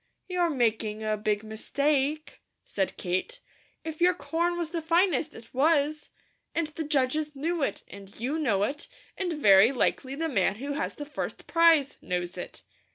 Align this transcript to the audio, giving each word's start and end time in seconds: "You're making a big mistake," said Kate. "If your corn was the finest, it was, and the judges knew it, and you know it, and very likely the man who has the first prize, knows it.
"You're 0.27 0.49
making 0.49 1.03
a 1.03 1.15
big 1.15 1.43
mistake," 1.43 2.41
said 2.65 2.97
Kate. 2.97 3.39
"If 3.83 4.01
your 4.01 4.15
corn 4.15 4.57
was 4.57 4.71
the 4.71 4.81
finest, 4.81 5.35
it 5.35 5.53
was, 5.53 6.09
and 6.55 6.65
the 6.69 6.83
judges 6.83 7.35
knew 7.35 7.61
it, 7.61 7.83
and 7.87 8.19
you 8.19 8.39
know 8.39 8.63
it, 8.63 8.87
and 9.15 9.31
very 9.33 9.71
likely 9.71 10.15
the 10.15 10.27
man 10.27 10.55
who 10.55 10.71
has 10.71 10.95
the 10.95 11.05
first 11.05 11.45
prize, 11.45 11.99
knows 12.01 12.35
it. 12.35 12.63